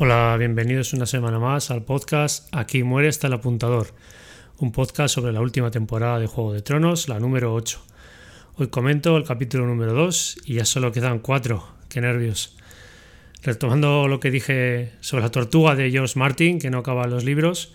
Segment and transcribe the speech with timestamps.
[0.00, 3.94] Hola, bienvenidos una semana más al podcast Aquí muere hasta el apuntador,
[4.58, 7.80] un podcast sobre la última temporada de Juego de Tronos, la número 8.
[8.56, 12.56] Hoy comento el capítulo número 2 y ya solo quedan 4, qué nervios.
[13.44, 17.72] Retomando lo que dije sobre la tortuga de George Martin, que no acaba los libros,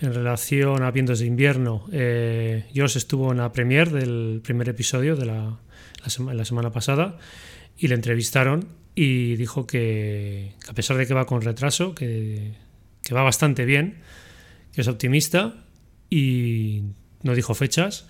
[0.00, 5.16] en relación a Vientos de Invierno, eh, George estuvo en la premier del primer episodio
[5.16, 5.58] de la,
[6.32, 7.18] la semana pasada
[7.76, 12.52] y le entrevistaron y dijo que, a pesar de que va con retraso, que,
[13.02, 14.02] que, va bastante bien,
[14.72, 15.64] que es optimista
[16.10, 16.82] y
[17.22, 18.06] no dijo fechas,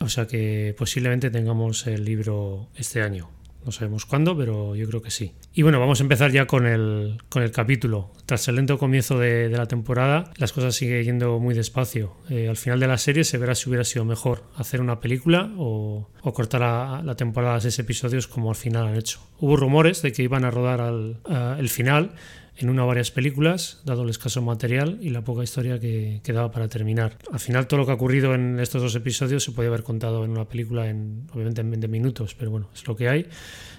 [0.00, 3.30] o sea que posiblemente tengamos el libro este año.
[3.64, 5.32] No sabemos cuándo, pero yo creo que sí.
[5.54, 8.10] Y bueno, vamos a empezar ya con el, con el capítulo.
[8.26, 12.16] Tras el lento comienzo de, la temporada, las cosas siguen yendo muy despacio.
[12.28, 15.50] Eh, al final de la serie se verá si hubiera sido mejor hacer una película
[15.56, 19.20] o, cortar la, la, temporada a seis episodios como al final han hecho.
[19.38, 21.20] Hubo rumores de que iban a rodar al,
[21.58, 22.14] el final
[22.56, 26.50] en una o varias películas, dado el escaso material y la poca historia que quedaba
[26.50, 27.16] para terminar.
[27.32, 30.24] Al final todo lo que ha ocurrido en estos dos episodios se podía haber contado
[30.24, 33.26] en una película en obviamente en 20 minutos, pero bueno, es lo que hay.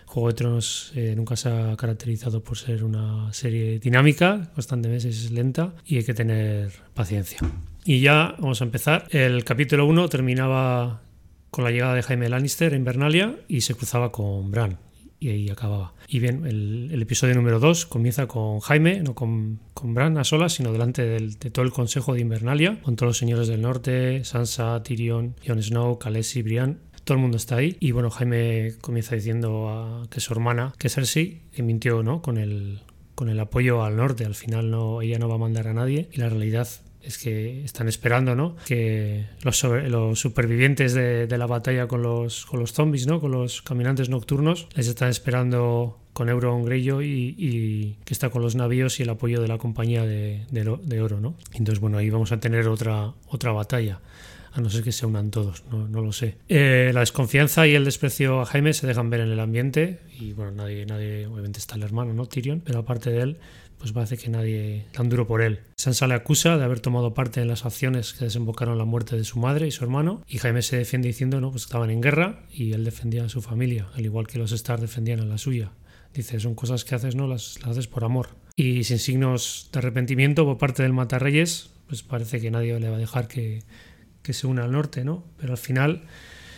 [0.05, 5.31] Juego de Tronos eh, nunca se ha caracterizado por ser una serie dinámica, constantemente es
[5.31, 7.39] lenta y hay que tener paciencia.
[7.85, 9.07] Y ya vamos a empezar.
[9.11, 11.01] El capítulo 1 terminaba
[11.49, 14.77] con la llegada de Jaime Lannister en Invernalia y se cruzaba con Bran
[15.23, 15.93] y ahí acababa.
[16.07, 20.53] Y bien, el, episodio número 2 comienza con Jaime, no con, con Bran a solas,
[20.53, 24.83] sino delante de todo el Consejo de Invernalia, con todos los señores del norte, Sansa,
[24.83, 26.79] Tyrion, Jon Snow, Khaleesi, Brian.
[27.05, 27.77] Todo el mundo está ahí.
[27.79, 32.21] Y bueno, Jaime comienza diciendo a, que su hermana, que Cersei, mintió ¿no?
[32.21, 32.81] con, el,
[33.15, 34.25] con el apoyo al norte.
[34.25, 36.09] Al final no, ella no va a mandar a nadie.
[36.11, 36.67] Y la realidad
[37.03, 38.55] es que están esperando ¿no?
[38.65, 43.19] que los, los supervivientes de, la batalla con los, con los zombies, ¿no?
[43.19, 48.55] con los caminantes nocturnos, les están esperando con Euron y, y, que está con los
[48.55, 51.19] navíos y el apoyo de la compañía de, de, oro.
[51.19, 51.35] ¿no?
[51.53, 53.99] Entonces, bueno, ahí vamos a tener otra, otra batalla
[54.53, 56.37] a no ser que se unan todos, no, no lo sé.
[56.47, 60.33] Eh, la desconfianza y el desprecio a Jaime se dejan ver en el ambiente y
[60.33, 62.27] bueno, nadie, nadie, obviamente está el hermano, ¿no?
[62.27, 63.37] Tyrion, pero aparte de él,
[63.79, 65.59] pues parece que nadie tan duro por él.
[65.75, 69.23] Sansa le acusa de haber tomado parte en las acciones que desembocaron la muerte de
[69.23, 71.51] su madre y su hermano, y Jaime se defiende diciendo ¿no?
[71.51, 74.79] pues estaban en guerra y él defendía a su familia, al igual que los Stark
[74.79, 75.71] defendían a la suya.
[76.13, 77.27] Dice, son cosas que haces, ¿no?
[77.27, 78.29] Las, haces por amor.
[78.55, 82.97] Y sin signos de arrepentimiento por parte del Matarreyes, pues parece que nadie le va
[82.97, 83.63] a dejar que,
[84.23, 85.23] que se una al norte, ¿no?
[85.37, 86.03] Pero al final,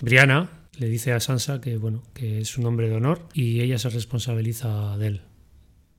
[0.01, 3.77] Brianna le dice a Sansa que, bueno, que es un hombre de honor y ella
[3.77, 5.21] se responsabiliza de él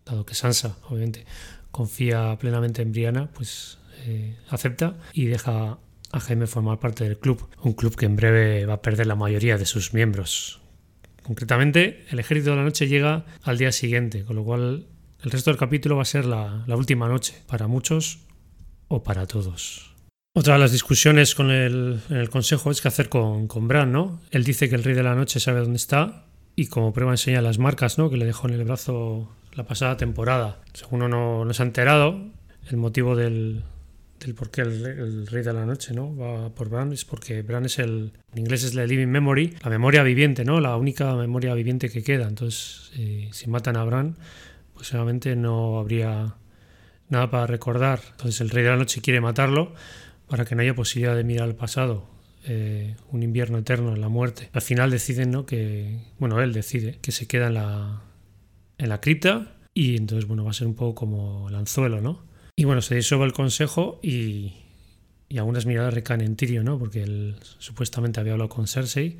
[0.06, 1.26] dado que Sansa, obviamente,
[1.70, 5.78] confía plenamente en Brianna, pues eh, acepta y deja
[6.12, 9.16] a Jaime formar parte del club, un club que en breve va a perder la
[9.16, 10.60] mayoría de sus miembros.
[11.24, 14.86] Concretamente, el ejército de la noche llega al día siguiente, con lo cual
[15.22, 18.20] el resto del capítulo va a ser la, última noche, para muchos
[18.86, 19.95] o para todos.
[20.38, 23.90] Otra de las discusiones con el, en el consejo es qué hacer con, con Bran,
[23.90, 24.20] ¿no?
[24.30, 27.40] Él dice que el rey de la noche sabe dónde está y como prueba enseña
[27.40, 28.10] las marcas, ¿no?
[28.10, 30.60] Que le dejó en el brazo la pasada temporada.
[30.74, 32.20] Según uno no se ha enterado,
[32.68, 33.62] el motivo del,
[34.20, 36.14] del por qué el, Rey de la Noche ¿no?
[36.14, 38.12] va por Bran es porque Bran es el.
[38.34, 40.60] En inglés es la living memory, la memoria viviente, ¿no?
[40.60, 42.28] La única memoria viviente que queda.
[42.28, 44.18] Entonces, eh, si matan a Bran,
[44.74, 46.34] pues seguramente no habría
[47.08, 48.00] nada para recordar.
[48.10, 49.72] Entonces, el Rey de la Noche quiere matarlo
[50.28, 52.08] para que no haya posibilidad de mirar al pasado.
[52.48, 54.50] Eh, un invierno eterno en la muerte.
[54.52, 55.46] Al final deciden, ¿no?
[55.46, 58.02] Que, bueno, él decide que se queda en la,
[58.78, 62.24] en la cripta y entonces, bueno, va a ser un poco como el anzuelo, ¿no?
[62.54, 64.54] Y bueno, se disolve el consejo y,
[65.28, 66.78] y algunas miradas recaen en Tyrion, ¿no?
[66.78, 69.18] Porque él supuestamente había hablado con Cersei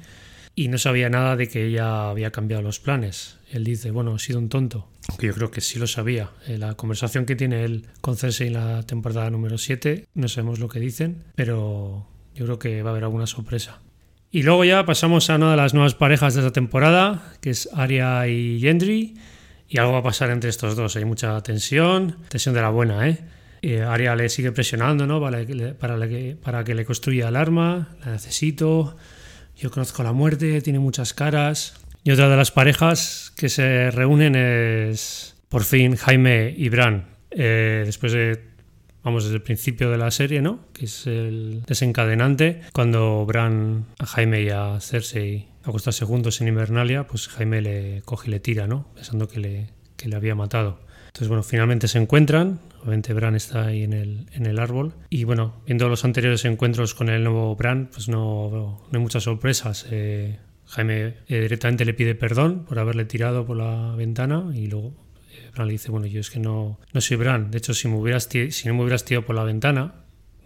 [0.58, 3.38] y no sabía nada de que ella había cambiado los planes.
[3.52, 6.30] Él dice, bueno, he sido un tonto, aunque yo creo que sí lo sabía.
[6.48, 10.58] En la conversación que tiene él con Cersei en la temporada número 7, no sabemos
[10.58, 13.80] lo que dicen, pero yo creo que va a haber alguna sorpresa.
[14.30, 17.68] Y luego ya pasamos a una de las nuevas parejas de esta temporada, que es
[17.74, 19.14] Arya y Gendry
[19.68, 20.96] y algo va a pasar entre estos dos.
[20.96, 23.18] Hay mucha tensión, tensión de la buena, ¿eh?
[23.62, 25.20] Y Arya le sigue presionando, ¿no?
[25.20, 28.96] Para que, para, que, para que le construya el arma, la necesito.
[29.56, 31.74] Yo conozco la muerte, tiene muchas caras.
[32.04, 37.06] Y otra de las parejas que se reúnen es, por fin, Jaime y Bran.
[37.30, 38.40] Eh, después de,
[39.02, 40.66] vamos, desde el principio de la serie, ¿no?
[40.72, 47.06] Que es el desencadenante, cuando Bran a Jaime y a Cersei acostarse juntos en Invernalia,
[47.06, 48.88] pues Jaime le coge y le tira, ¿no?
[48.94, 50.80] Pensando que le, que le había matado.
[51.16, 52.60] Entonces, bueno, finalmente se encuentran.
[52.82, 54.92] Obviamente Bran está ahí en el, en el árbol.
[55.08, 59.22] Y bueno, viendo los anteriores encuentros con el nuevo Bran, pues no, no hay muchas
[59.22, 59.86] sorpresas.
[59.90, 64.92] Eh, Jaime eh, directamente le pide perdón por haberle tirado por la ventana y luego
[65.32, 67.50] eh, Bran le dice, bueno, yo es que no, no soy Bran.
[67.50, 69.94] De hecho, si, me hubieras, si no me hubieras tirado por la ventana,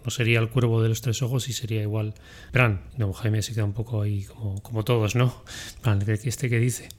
[0.04, 2.14] no sería el cuervo de los tres ojos y sería igual
[2.52, 2.82] Bran.
[2.96, 5.42] No, Jaime se queda un poco ahí como, como todos, ¿no?
[5.82, 6.90] Bran, ¿este qué dice?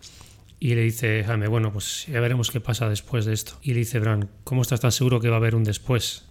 [0.64, 3.58] Y le dice Jaime, bueno, pues ya veremos qué pasa después de esto.
[3.64, 6.30] Y le dice Bran, ¿cómo estás tan seguro que va a haber un después?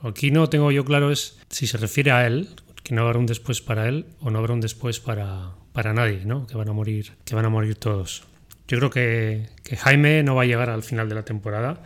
[0.00, 2.50] Aquí no tengo yo claro es si se refiere a él,
[2.84, 6.24] que no habrá un después para él o no habrá un después para, para nadie,
[6.24, 6.46] ¿no?
[6.46, 8.22] Que van a morir, que van a morir todos.
[8.68, 11.82] Yo creo que, Jaime no va a llegar al final de la temporada.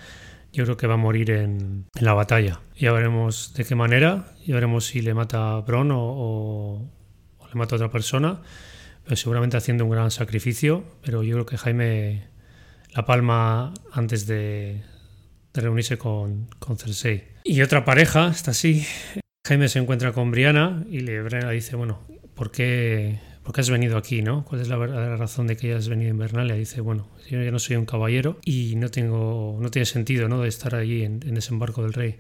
[0.53, 2.61] Yo creo que va a morir en, la batalla.
[2.77, 4.35] Ya veremos de qué manera.
[4.47, 6.87] Ya veremos si le mata a Bron o,
[7.49, 8.43] le mata a otra persona.
[9.15, 10.85] Seguramente haciendo un gran sacrificio.
[11.03, 12.29] Pero yo creo que Jaime
[12.95, 14.83] la palma antes de,
[15.55, 17.25] reunirse con, con Cersei.
[17.45, 18.87] Y otra pareja, está así.
[19.47, 21.23] Jaime se encuentra con Brianna y le
[21.53, 22.01] dice, bueno,
[22.35, 24.23] ¿por qué, ¿por qué has venido aquí?
[24.23, 24.45] ¿no?
[24.45, 26.55] ¿Cuál es la verdadera razón de que hayas venido a Invernalia?
[26.55, 30.43] Dice, bueno, yo ya no soy un caballero y no, tengo, no tiene sentido ¿no?
[30.43, 32.17] de estar allí en, en desembarco del rey.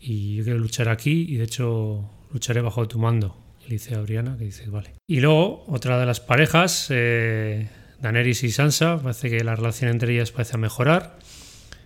[0.00, 3.36] Y yo quiero luchar aquí y de hecho lucharé bajo tu mando.
[3.70, 4.94] Le dice a Brianna que dice, vale.
[5.06, 7.68] Y luego, otra de las parejas, eh,
[8.00, 11.16] Daenerys y Sansa, parece que la relación entre ellas parece mejorar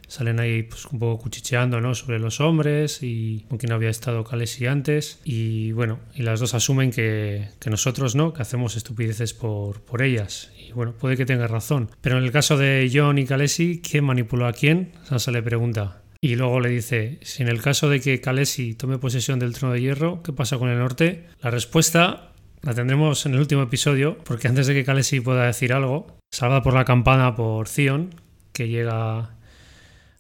[0.09, 1.95] salen ahí pues, un poco cuchicheando ¿no?
[1.95, 6.55] sobre los hombres y con quien había estado Khaleesi antes y bueno, y las dos
[6.55, 11.47] asumen que, que nosotros no, que hacemos estupideces por, por ellas bueno, puede que tenga
[11.47, 14.93] razón, pero en el caso de John y Khaleesi, ¿quién manipuló a quién?
[15.05, 18.97] Sansa le pregunta y luego le dice, si en el caso de que Khaleesi tome
[18.97, 21.27] posesión del trono de hierro, ¿qué pasa con el norte?
[21.43, 22.33] La respuesta
[22.63, 26.63] la tendremos en el último episodio, porque antes de que Khaleesi pueda decir algo, salva
[26.63, 28.15] por la campana por Theon,
[28.55, 29.31] que llega a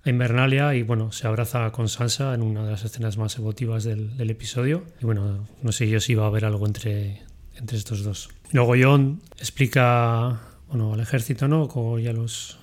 [0.04, 4.30] Invernalia y bueno, se abraza con Sansa en una de las escenas más emotivas del,
[4.30, 4.84] episodio.
[5.00, 7.22] Y bueno, no sé yo si va a haber algo entre,
[7.56, 8.28] entre estos dos.
[8.52, 11.66] Luego John explica bueno, al ejército, ¿no?
[11.66, 12.58] Como ya los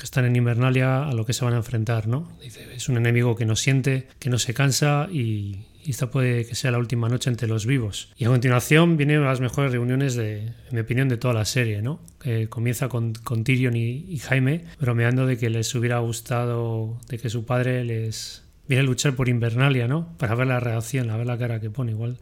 [0.00, 2.32] que están en Invernalia a lo que se van a enfrentar, ¿no?
[2.42, 6.46] Dice, es un enemigo que no siente, que no se cansa y, y esta puede
[6.46, 8.12] que sea la última noche entre los vivos.
[8.16, 11.82] Y a continuación vienen las mejores reuniones, de, en mi opinión, de toda la serie,
[11.82, 12.00] ¿no?
[12.18, 17.30] Que comienza con, con Tyrion y, Jaime bromeando de que les hubiera gustado, de que
[17.30, 20.16] su padre les viene a luchar por Invernalia, ¿no?
[20.18, 21.92] Para ver la reacción, a ver la cara que pone.
[21.92, 22.18] Igual,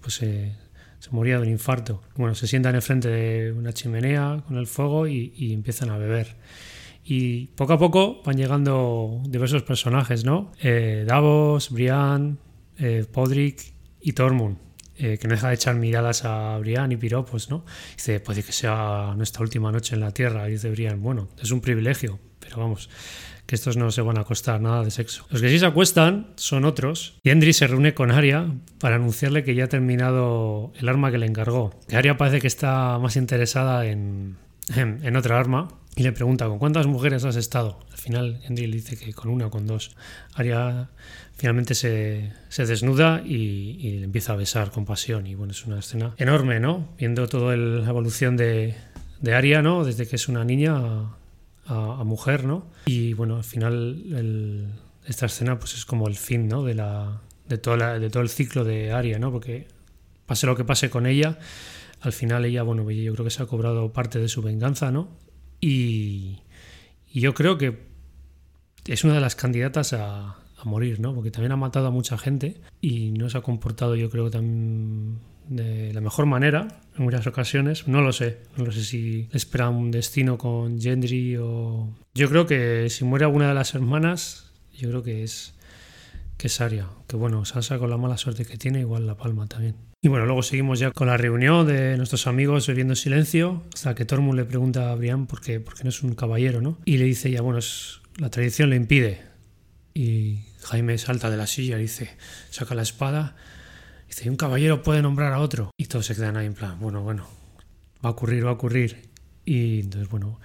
[0.00, 0.52] pues eh,
[0.98, 2.02] se moría de un infarto.
[2.16, 6.36] Bueno, se sientan enfrente de una chimenea con el fuego y, empiezan a beber.
[7.04, 10.52] Y poco a poco van llegando diversos personajes, ¿no?
[10.60, 12.38] Eh, Davos, Brian,
[12.78, 14.58] eh, Podrick y Tormund,
[14.96, 17.64] eh, que no deja de echar miradas a Brian y piropos, ¿no?
[17.96, 20.48] Dice, puede que sea nuestra última noche en la Tierra.
[20.48, 22.90] Y dice Brian, bueno, es un privilegio, pero vamos,
[23.50, 25.26] que estos no se van a acostar nada de sexo.
[25.28, 27.18] Los que sí se acuestan son otros.
[27.24, 28.46] Y Endry se reúne con Arya
[28.78, 31.74] para anunciarle que ya ha terminado el arma que le encargó.
[31.88, 34.36] Que Arya parece que está más interesada en,
[34.76, 37.80] en, otra arma y le pregunta ¿con cuántas mujeres has estado?
[37.90, 39.96] Al final Endry le dice que con una o con dos.
[40.34, 40.88] Arya
[41.36, 45.26] finalmente se, desnuda y, le empieza a besar con pasión.
[45.26, 46.88] Y bueno, es una escena enorme, ¿no?
[46.98, 48.76] Viendo toda la evolución de,
[49.20, 49.84] de Aria, ¿no?
[49.84, 51.10] Desde que es una niña
[51.66, 52.66] a, mujer, ¿no?
[52.86, 54.72] Y bueno, al final
[55.06, 56.64] esta escena pues es como el fin, ¿no?
[56.64, 59.32] De, la, de, toda de todo el ciclo de Aria, ¿no?
[59.32, 59.68] Porque
[60.26, 61.38] pase lo que pase con ella,
[62.00, 65.08] al final ella, bueno, yo creo que se ha cobrado parte de su venganza, ¿no?
[65.60, 66.38] Y,
[67.12, 67.90] yo creo que
[68.86, 71.14] es una de las candidatas a, morir, ¿no?
[71.14, 75.18] Porque también ha matado a mucha gente y no se ha comportado, yo creo, tan
[75.48, 77.88] de la mejor manera en muchas ocasiones.
[77.88, 81.88] No lo sé, no lo sé si espera un destino con Gendry o...
[82.14, 85.54] Yo creo que si muere alguna de las hermanas, yo creo que es
[86.40, 86.88] que es Arya.
[87.06, 89.76] Que bueno, Sansa con la mala suerte que tiene, igual la palma también.
[90.00, 94.06] Y bueno, luego seguimos ya con la reunión de nuestros amigos bebiendo silencio, hasta que
[94.06, 96.78] Tormund le pregunta a Brian por qué, por qué no es un caballero, ¿no?
[96.86, 99.20] Y le dice ya, bueno, es, la tradición le impide.
[99.92, 102.16] Y Jaime salta de la silla y dice,
[102.48, 103.36] saca la espada,
[104.08, 105.70] dice, un caballero puede nombrar a otro.
[105.76, 107.28] Y todos se quedan ahí en plan, bueno, bueno,
[108.02, 109.10] va a ocurrir, va a ocurrir.
[109.44, 110.40] Y entonces, bueno,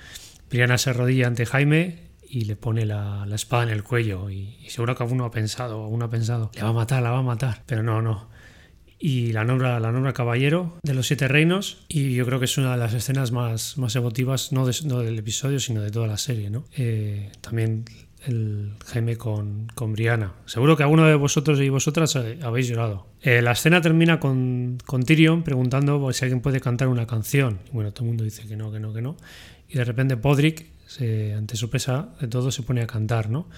[0.50, 4.29] Brianna se arrodilla ante Jaime y le pone la, espada en el cuello.
[4.29, 7.20] Y, seguro que alguno ha pensado, alguno ha pensado, le va a matar, la va
[7.20, 7.63] a matar.
[7.65, 8.29] Pero no, no.
[8.98, 11.86] Y la nombra, la nombra caballero de los siete reinos.
[11.88, 15.60] Y yo creo que es una de las escenas más, más emotivas, no, del episodio,
[15.60, 16.50] sino de toda la serie.
[16.50, 16.65] ¿no?
[16.75, 17.86] Eh, también
[18.27, 20.34] el Jaime con, con Brianna.
[20.46, 23.08] Seguro que alguno de vosotros y vosotras eh, habéis llorado.
[23.22, 27.60] Eh, la escena termina con, con Tyrion preguntando si alguien puede cantar una canción.
[27.67, 29.17] Y bueno, todo el mundo dice que no, que no, que no.
[29.70, 30.67] Y de repente Podrick,
[31.36, 33.50] ante sorpresa de todo, se pone a cantar, ¿no?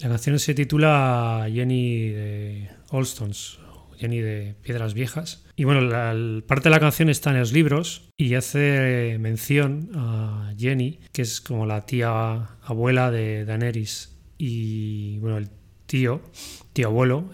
[0.00, 3.58] La canción se titula Jenny de Olstons,
[3.98, 5.44] Jenny de Piedras Viejas.
[5.56, 6.14] Y bueno, la,
[6.46, 11.40] parte de la canción está en los libros y hace mención a Jenny, que es
[11.40, 14.14] como la tía abuela de Daenerys.
[14.36, 15.48] Y bueno, el
[15.86, 16.20] tío,
[16.74, 17.30] tío abuelo,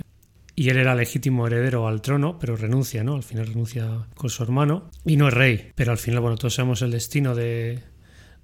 [0.55, 3.15] y él era legítimo heredero al trono, pero renuncia, ¿no?
[3.15, 6.55] Al final renuncia con su hermano y no es rey, pero al final, bueno, todos
[6.55, 7.81] sabemos el destino de,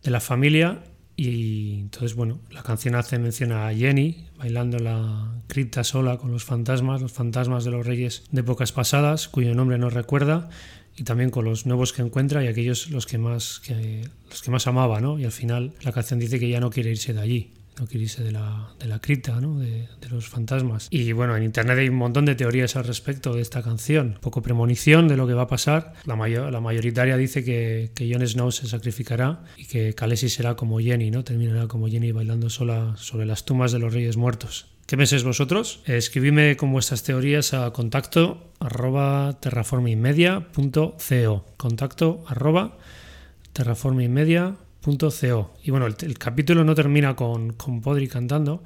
[0.02, 0.82] de la familia
[1.16, 6.44] y entonces, bueno, la canción hace mención a Jenny bailando la cripta sola con los
[6.44, 10.48] fantasmas, los fantasmas de los reyes de épocas pasadas, cuyo nombre no recuerda,
[10.96, 13.62] y también con los nuevos que encuentra y aquellos los que más,
[14.30, 15.18] los que más amaba, ¿no?
[15.18, 18.06] Y al final la canción dice que ya no quiere irse de allí no quiere
[18.06, 19.58] de la, de la cripta, ¿no?
[19.58, 20.88] de, los fantasmas.
[20.90, 24.16] Y bueno, en internet hay un montón de teorías al respecto de esta canción.
[24.22, 25.92] Poco premonición de lo que va a pasar.
[26.06, 30.56] La, mayor, la mayoritaria dice que, que Jon Snow se sacrificará y que Khaleesi será
[30.56, 31.24] como Jenny, ¿no?
[31.24, 34.68] terminará como Jenny bailando sola sobre las tumbas de los reyes muertos.
[34.86, 35.82] ¿Qué pensáis vosotros?
[35.84, 42.78] Escribidme con vuestras teorías a contacto arroba terraformingmedia.co contacto arroba
[44.80, 48.62] terraformingmedia.co y bueno, el, capítulo no termina con, con Podri cantando,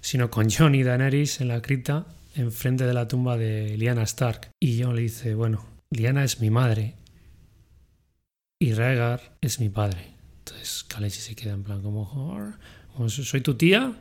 [0.00, 4.50] sino con Jon y Daenerys en la cripta enfrente de la tumba de Lyanna Stark.
[4.60, 6.96] Y Jon le dice, bueno, Lyanna es mi madre
[8.58, 10.14] y Rhaegar es mi padre.
[10.38, 12.54] Entonces Khaleesi se queda en plan como,
[13.08, 13.94] ¿soy tu tía?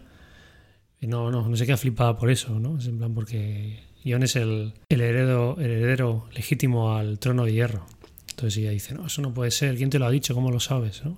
[1.01, 2.77] Y no, no, no se queda flipada por eso, ¿no?
[2.77, 7.53] Es en plan porque Jon es el, el, heredero, el heredero legítimo al trono de
[7.53, 7.85] hierro.
[8.31, 10.33] Entonces ella dice, no, eso no puede ser, ¿quién te lo ha dicho?
[10.33, 11.03] ¿Cómo lo sabes?
[11.03, 11.17] ¿no?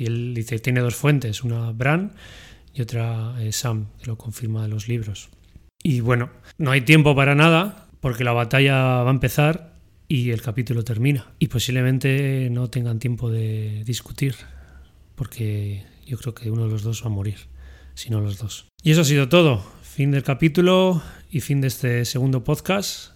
[0.00, 2.12] Y él dice, tiene dos fuentes, una Bran
[2.72, 5.28] y otra eh, Sam, que lo confirma de los libros.
[5.82, 9.74] Y bueno, no hay tiempo para nada, porque la batalla va a empezar
[10.08, 11.26] y el capítulo termina.
[11.38, 14.36] Y posiblemente no tengan tiempo de discutir,
[15.16, 17.36] porque yo creo que uno de los dos va a morir,
[17.92, 18.68] si no los dos.
[18.82, 19.62] Y eso ha sido todo.
[19.82, 23.12] Fin del capítulo y fin de este segundo podcast.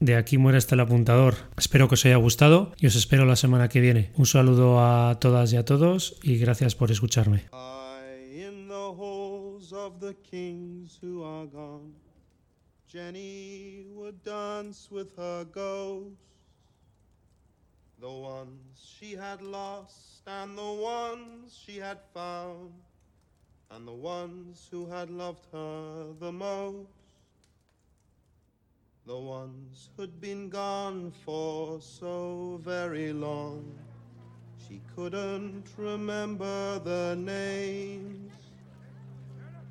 [0.00, 1.34] De aquí muere hasta el apuntador.
[1.56, 4.10] Espero que os haya gustado y os espero la semana que viene.
[4.16, 7.48] Un saludo a todas y a todos y gracias por escucharme.
[12.88, 16.16] Jenny would dance with her ghost,
[18.00, 22.72] the ones she had lost and the ones she had found,
[23.70, 26.95] and the ones who had loved her the most.
[29.06, 33.78] The ones who'd been gone for so very long,
[34.58, 38.32] she couldn't remember their names.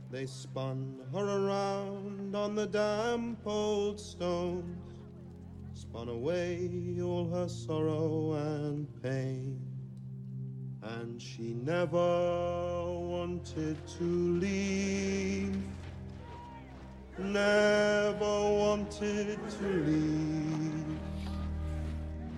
[0.10, 5.02] They spun her around on the damp old stones,
[5.74, 6.70] spun away
[7.04, 9.60] all her sorrow and pain.
[10.82, 14.04] And she never wanted to
[14.40, 15.62] leave
[17.18, 21.00] never wanted to leave,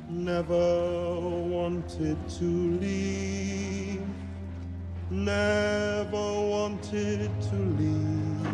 [0.09, 2.43] never wanted to
[2.79, 4.05] leave,
[5.09, 8.45] never wanted to leave,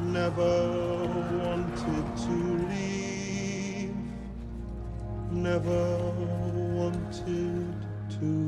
[0.00, 1.06] never
[1.44, 3.94] wanted to leave,
[5.30, 5.98] never
[6.74, 7.74] wanted
[8.18, 8.45] to.